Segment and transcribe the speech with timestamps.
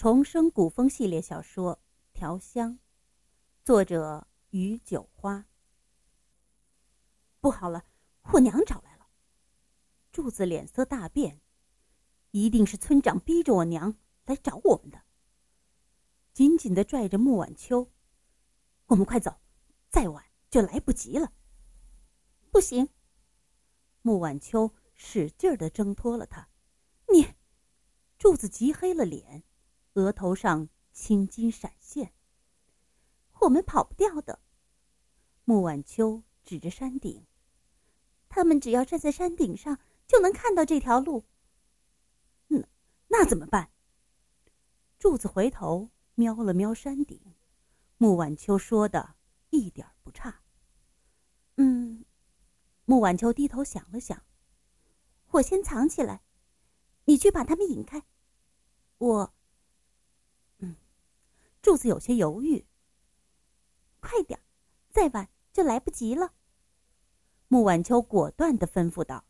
[0.00, 1.76] 重生古风系列小说
[2.14, 2.72] 《调香》，
[3.62, 5.44] 作者于九花。
[7.38, 7.84] 不好了，
[8.32, 9.10] 我娘找来了。
[10.10, 11.42] 柱子脸色大变，
[12.30, 13.94] 一定是村长逼着我娘
[14.24, 15.02] 来找我们的。
[16.32, 17.92] 紧紧的拽着穆晚秋，
[18.86, 19.38] 我们快走，
[19.90, 21.30] 再晚就来不及了。
[22.50, 22.88] 不行！
[24.00, 26.48] 穆晚秋使劲的挣脱了他。
[27.12, 27.34] 你，
[28.16, 29.44] 柱子急黑了脸。
[29.94, 32.12] 额头上青筋闪现。
[33.40, 34.40] 我们跑不掉的。
[35.44, 37.26] 穆晚秋指着山顶，
[38.28, 41.24] 他们只要站在山顶上，就能看到这条路。
[42.48, 42.58] 那
[43.08, 43.70] 那怎么办？
[44.98, 47.34] 柱子回头瞄了瞄山顶，
[47.96, 49.14] 穆晚秋说的
[49.48, 50.42] 一点不差。
[51.56, 52.04] 嗯，
[52.84, 54.22] 穆晚秋低头想了想，
[55.30, 56.22] 我先藏起来，
[57.06, 58.04] 你去把他们引开。
[58.98, 59.34] 我。
[61.62, 62.66] 柱子有些犹豫。
[64.00, 64.40] 快点，
[64.90, 66.32] 再晚就来不及了。
[67.48, 69.24] 穆晚秋果断的吩咐道，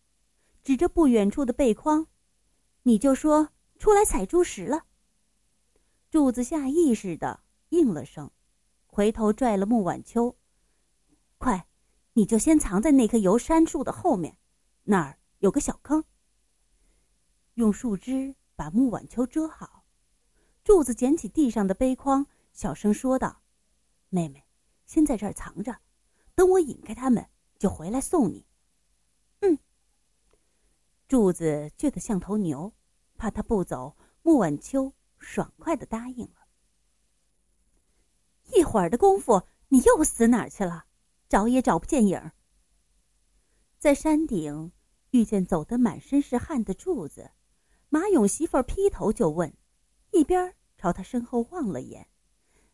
[0.63, 2.07] 指着不远处的背筐
[2.85, 4.85] ：“你就说出来采珠石了。”
[6.11, 8.31] 柱子下意识的应了声，
[8.87, 10.37] 回头拽了穆晚秋
[11.39, 11.67] ：“快，
[12.13, 14.37] 你就先藏在那棵油杉树的后面，
[14.85, 16.05] 那儿有个小坑。
[17.55, 19.80] 用树枝把穆晚秋遮好。”
[20.63, 23.43] 柱子捡起地上的背筐，小声说道
[24.11, 24.45] ：“妹妹，
[24.87, 25.79] 先在这儿藏着，
[26.35, 28.47] 等我引开他们，就回来送你。”
[29.41, 29.59] 嗯。
[31.09, 32.73] 柱子倔得像头牛，
[33.17, 36.47] 怕他不走，穆晚秋爽快的答应了。
[38.55, 40.85] 一会儿的功夫，你又死哪儿去了？
[41.29, 42.33] 找也找不见影儿。
[43.79, 44.73] 在山顶
[45.11, 47.31] 遇见走得满身是汗的柱子，
[47.89, 49.57] 马勇媳妇劈头就问，
[50.13, 50.55] 一边。
[50.79, 52.09] 朝他身后望了眼，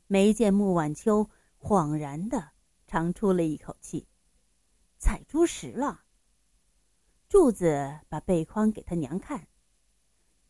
[0.06, 2.53] 没见穆晚秋，恍然的
[2.87, 4.07] 长出了一口气。
[4.97, 6.05] 采珠石了。
[7.29, 9.48] 柱子把背筐给他娘看，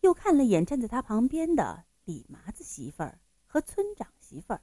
[0.00, 4.60] 又看了眼站在他旁边的李麻子媳妇儿和村长媳妇儿。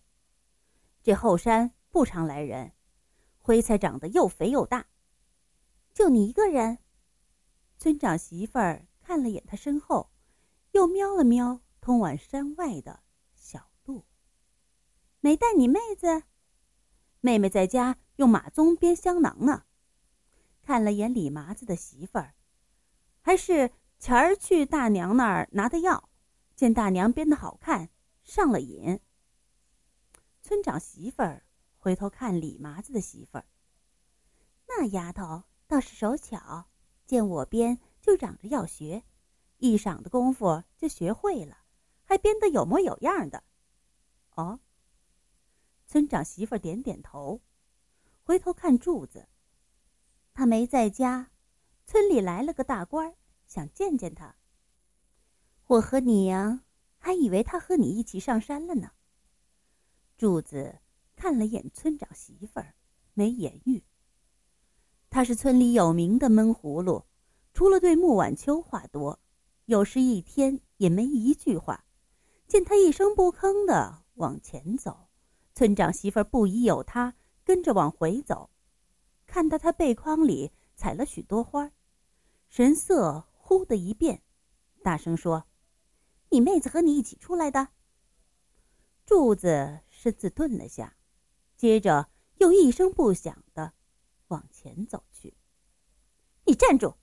[1.02, 2.74] 这后山不常来人，
[3.40, 4.86] 灰才长得又肥又大，
[5.96, 6.78] 就你一个人。
[7.80, 10.12] 村长媳妇儿看了眼他身后，
[10.74, 11.63] 又瞄了瞄。
[11.84, 13.02] 通往山外的
[13.36, 14.06] 小路，
[15.20, 16.24] 没带你妹子。
[17.20, 19.66] 妹妹在家用马鬃编香囊呢。
[20.62, 22.36] 看了眼李麻子的媳妇儿，
[23.20, 26.08] 还是前儿去大娘那儿拿的药，
[26.56, 27.90] 见大娘编的好看，
[28.24, 29.02] 上了瘾。
[30.42, 31.44] 村长媳妇儿
[31.76, 33.46] 回头看李麻子的媳妇儿，
[34.70, 36.70] 那丫头倒是手巧，
[37.06, 39.04] 见我编就嚷着要学，
[39.58, 41.58] 一晌的功夫就学会了。
[42.04, 43.44] 还编得有模有样的，
[44.36, 44.60] 哦。
[45.86, 47.42] 村长媳妇点点头，
[48.24, 49.28] 回头看柱子，
[50.34, 51.32] 他没在家，
[51.86, 53.16] 村里来了个大官，
[53.46, 54.36] 想见见他。
[55.68, 56.64] 我和你呀，
[56.98, 58.92] 还以为他和你一起上山了呢。
[60.18, 60.80] 柱子
[61.16, 62.76] 看了眼村长媳妇儿，
[63.14, 63.84] 没言语。
[65.10, 67.06] 他是村里有名的闷葫芦，
[67.54, 69.20] 除了对穆晚秋话多，
[69.66, 71.86] 有时一天也没一句话。
[72.54, 75.08] 见他一声不吭的往前走，
[75.56, 78.52] 村长媳妇不疑有他，跟着往回走。
[79.26, 81.72] 看到他背筐里采了许多花，
[82.50, 84.22] 神色忽的一变，
[84.84, 85.48] 大声说
[86.30, 87.70] ：“你妹子和你一起出来的？”
[89.04, 90.96] 柱子身子顿了下，
[91.56, 93.74] 接着又一声不响的
[94.28, 95.34] 往前走去。
[96.46, 96.94] “你站住！”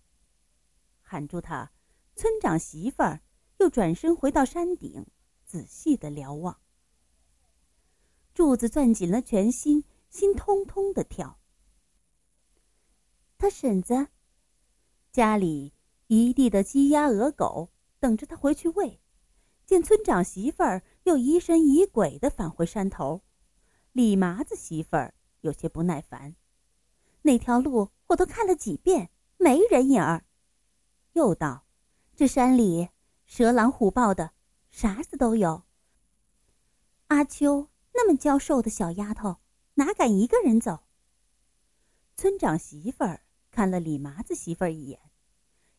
[1.02, 1.72] 喊住他，
[2.14, 3.20] 村长媳妇儿
[3.58, 5.04] 又转身回到山顶。
[5.50, 6.60] 仔细的瞭望，
[8.32, 11.40] 柱子攥紧了拳心，心通通的跳。
[13.36, 14.06] 他婶子
[15.10, 15.74] 家里
[16.06, 19.00] 一地的鸡鸭鹅狗等着他回去喂，
[19.66, 23.22] 见村长媳妇儿又疑神疑鬼的返回山头，
[23.90, 26.36] 李麻子媳妇儿有些不耐烦。
[27.22, 30.24] 那条路我都看了几遍，没人影儿。
[31.14, 31.66] 又道
[32.14, 32.90] ：“这山里
[33.26, 34.30] 蛇狼虎豹的。”
[34.70, 35.64] 啥子都有。
[37.08, 39.38] 阿秋那么娇瘦的小丫头，
[39.74, 40.84] 哪敢一个人走？
[42.16, 45.00] 村长媳妇儿看了李麻子媳妇儿一眼，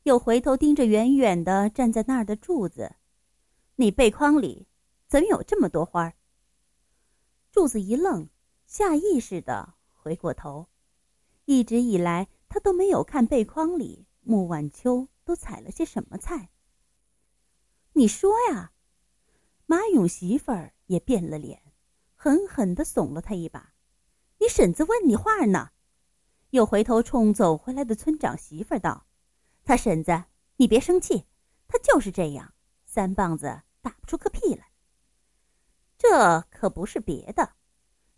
[0.03, 2.95] 又回头盯着远远的站在那儿的柱子
[3.77, 4.67] ：“你背筐里
[5.07, 6.13] 怎有这么多花？”
[7.51, 8.29] 柱子一愣，
[8.65, 10.67] 下意识的回过头。
[11.45, 16.49] 一直以来，他都没有看背筐里穆晚秋都采了些什么菜。
[17.93, 18.73] 你说呀？
[19.71, 21.63] 马勇媳妇儿也变了脸，
[22.17, 23.73] 狠狠地耸了他一把。
[24.39, 25.71] 你婶子问你话呢，
[26.49, 29.05] 又回头冲走回来的村长媳妇儿道
[29.63, 30.25] ：“他婶子，
[30.57, 31.25] 你别生气，
[31.69, 32.53] 他就是这样，
[32.83, 34.73] 三棒子打不出个屁来。
[35.97, 37.53] 这可不是别的，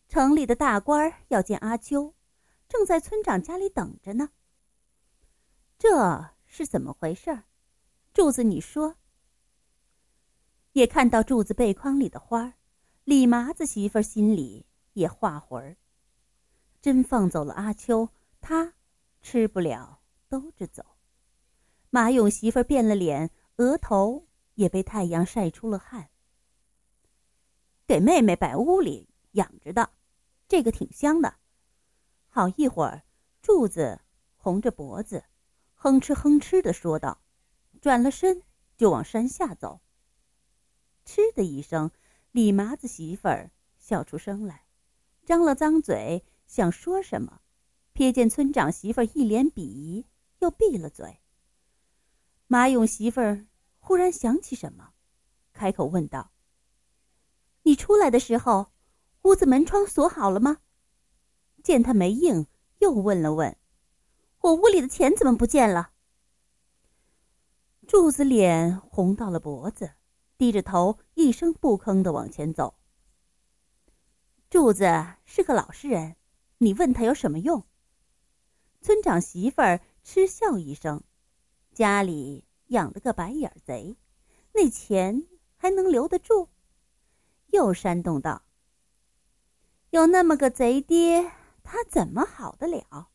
[0.09, 2.15] 城里的大官要见阿秋，
[2.67, 4.31] 正在村长家里等着呢。
[5.77, 7.43] 这是怎么回事？
[8.11, 8.95] 柱子，你说。”
[10.73, 12.55] 也看到柱子背筐里的花
[13.03, 15.77] 李麻子媳妇心里也画魂儿。
[16.81, 18.09] 真放走了阿秋，
[18.41, 18.73] 他
[19.21, 20.83] 吃不了兜着走。
[21.89, 26.09] 马勇媳妇变了脸，额头也被太阳晒出了汗。
[27.85, 29.91] 给妹妹摆屋里养着的，
[30.47, 31.35] 这个挺香的。
[32.27, 33.03] 好一会儿，
[33.41, 34.01] 柱子
[34.35, 35.23] 红着脖子，
[35.75, 37.21] 哼哧哼哧的说道，
[37.79, 38.41] 转了身
[38.75, 39.81] 就往山下走。
[41.05, 41.91] 嗤的一声，
[42.31, 44.65] 李麻子媳妇儿笑出声来，
[45.25, 46.25] 张了张嘴。
[46.45, 47.41] 想说什么，
[47.95, 50.05] 瞥见村长媳妇儿一脸鄙夷，
[50.39, 51.19] 又闭了嘴。
[52.45, 53.47] 马勇媳妇儿
[53.79, 54.91] 忽然想起什么，
[55.51, 56.31] 开口问道
[57.63, 58.71] ：“你出来的时候，
[59.23, 60.59] 屋子门窗锁好了吗？”
[61.63, 62.45] 见他没应，
[62.79, 63.57] 又问了问
[64.41, 65.93] ：“我屋里的钱怎么不见了？”
[67.87, 69.93] 柱子脸红到了脖子，
[70.43, 72.75] 低着头，一声不吭的往前走。
[74.49, 74.83] 柱子
[75.23, 76.17] 是个老实人。
[76.57, 77.65] 你问他有什么用？
[78.81, 81.01] 村长媳妇儿嗤笑一声
[81.73, 83.95] ：“家里养了个白眼贼，
[84.53, 85.25] 那钱
[85.55, 86.49] 还能留得住？”
[87.47, 88.43] 又煽动道
[89.91, 91.31] ：“有那么个贼爹，
[91.63, 93.07] 他怎么好得了？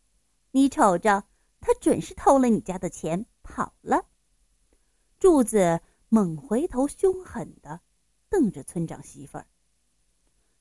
[0.53, 1.25] 你瞅着，
[1.61, 4.07] 他准是偷了你家的钱跑了。”
[5.21, 7.81] 柱子猛回头，凶狠的
[8.29, 9.47] 瞪着村长媳妇儿。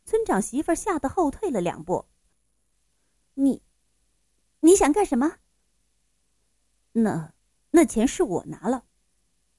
[0.05, 2.05] 村长媳妇儿吓得后退了两步。
[3.33, 3.61] 你，
[4.61, 5.37] 你想干什么？
[6.93, 7.33] 那
[7.71, 8.85] 那钱是我拿了，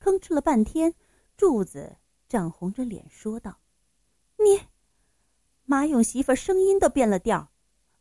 [0.01, 0.95] 吭哧了半天，
[1.37, 1.99] 柱子
[2.29, 3.59] 涨红着脸说道
[4.39, 4.67] ：“你。”
[5.65, 7.53] 马勇媳妇儿声音都变了调，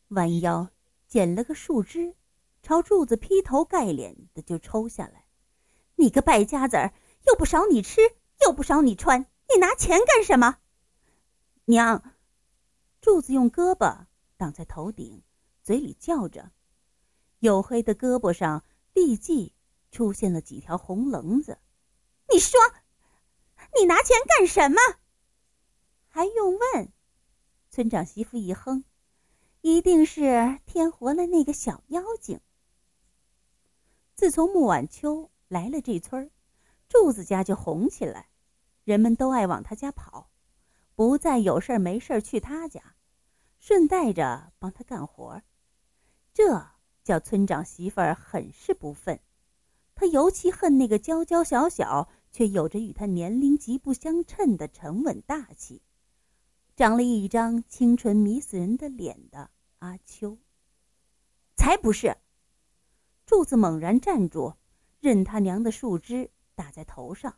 [0.10, 0.70] 弯腰
[1.08, 2.16] 捡了个树枝，
[2.64, 5.28] 朝柱子劈头盖脸的就抽下来。
[5.98, 6.94] 你个败家子儿，
[7.28, 8.02] 又不少你吃，
[8.42, 9.22] 又不少你穿，
[9.54, 10.58] 你拿钱干什么？
[11.66, 12.16] 娘，
[13.02, 14.06] 柱子用胳膊
[14.38, 15.22] 挡在头顶。
[15.62, 16.50] 嘴里叫着，
[17.42, 18.64] 黝黑的胳膊上
[18.94, 19.54] 立即
[19.92, 21.60] 出现了几条红棱子。
[22.32, 22.58] 你说，
[23.78, 24.78] 你拿钱干什么？
[26.08, 26.94] 还用问？
[27.70, 28.86] 村长媳妇一哼，
[29.60, 32.40] 一定是添活了那个小妖精。
[34.16, 36.32] 自从穆晚秋来了这村儿，
[36.90, 38.30] 柱子家就红起来，
[38.84, 40.30] 人们都爱往他家跑，
[40.96, 42.96] 不再有事没事儿去他家，
[43.60, 45.44] 顺带着帮他干活儿。
[46.34, 46.68] 这
[47.04, 49.20] 叫村长媳妇儿很是不忿，
[49.96, 55.82] 他尤其恨那个娇娇小小却有着与他年龄极不相称的沉稳大气，
[56.76, 59.50] 长了一张清纯迷死人的脸的
[59.80, 60.38] 阿秋。
[61.56, 62.16] 才不是！
[63.26, 64.54] 柱子猛然站住，
[65.00, 67.38] 任他娘的树枝打在头上，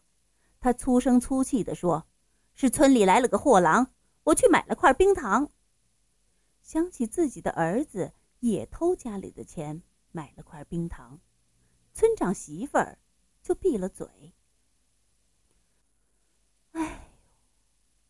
[0.59, 2.07] 他粗声粗气地说
[2.55, 5.51] ：“是村里来了个货郎，我去买了块冰糖。”
[6.63, 8.13] 想起自己的儿子。
[8.41, 9.83] 也偷家里的钱
[10.13, 11.19] 买了块冰糖，
[11.93, 12.97] 村长媳妇儿
[13.43, 14.33] 就闭了嘴。
[16.71, 17.11] 哎，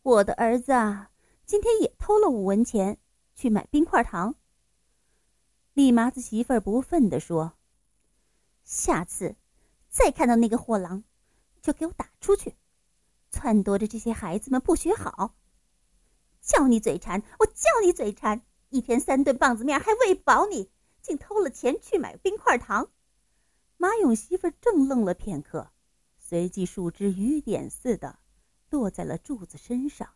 [0.03, 1.09] 我的儿子啊，
[1.47, 2.99] 今天也偷了五文钱
[3.33, 4.35] 去买冰块糖。
[5.73, 7.53] 李麻子媳妇儿不忿地说
[8.63, 9.35] ：“下次
[9.89, 11.03] 再看到那个货郎，
[11.61, 12.55] 就给我打出去！
[13.31, 15.35] 撺掇着这些孩子们不学好，
[16.41, 20.69] 叫你嘴馋，我叫你嘴馋。”一天三顿棒子面还喂饱你，
[21.01, 22.91] 竟偷了钱去买冰块糖。
[23.77, 25.71] 马勇媳妇正愣了片刻，
[26.19, 28.19] 随即树枝雨点似的
[28.69, 30.13] 落在了柱子身上。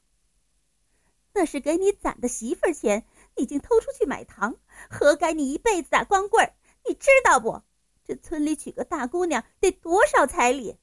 [1.33, 4.55] 那是给你攒的媳妇钱，你竟偷出去买糖，
[4.91, 6.53] 活该你一辈子打光棍儿！
[6.87, 7.63] 你知道不？
[8.03, 10.77] 这村里娶个大姑娘得多少彩礼？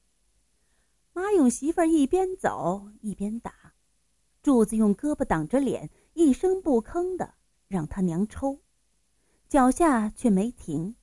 [1.13, 3.73] 马勇媳妇儿一边走一边打，
[4.41, 7.35] 柱子用胳膊挡着脸，一声不吭的。
[7.67, 8.59] 让他娘抽，
[9.47, 10.95] 脚下却没停，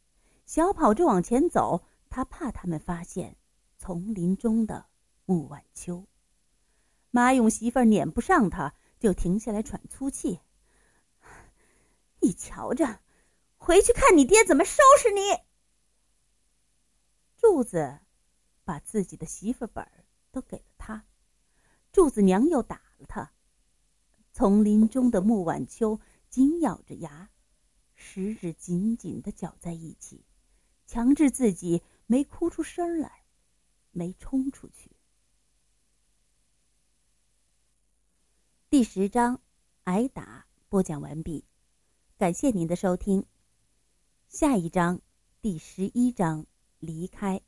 [0.44, 1.82] 小跑着往前走。
[2.10, 3.36] 他怕他们发现
[3.78, 4.86] 丛林中的
[5.24, 6.06] 穆晚秋。
[7.10, 10.40] 马勇媳妇儿撵不上他，就停下来喘粗气。
[12.20, 13.00] 你瞧着，
[13.56, 15.20] 回去看你爹怎么收拾你。
[17.50, 18.00] 柱子
[18.62, 21.06] 把自己的媳妇本儿都给了他，
[21.90, 23.32] 柱子娘又打了他。
[24.34, 27.30] 丛林中的穆晚秋紧咬着牙，
[27.94, 30.26] 十指紧紧的绞在一起，
[30.86, 33.24] 强制自己没哭出声来，
[33.92, 34.94] 没冲出去。
[38.68, 39.40] 第十章，
[39.84, 41.46] 挨打播讲完毕，
[42.18, 43.24] 感谢您的收听。
[44.28, 45.00] 下一章，
[45.40, 46.44] 第十一章，
[46.80, 47.40] 离开。